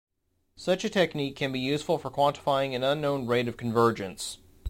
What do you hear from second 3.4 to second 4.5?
of convergence.